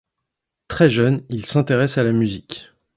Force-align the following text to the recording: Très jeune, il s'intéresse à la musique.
Très 0.67 0.89
jeune, 0.89 1.21
il 1.29 1.45
s'intéresse 1.45 1.99
à 1.99 2.03
la 2.03 2.11
musique. 2.11 2.71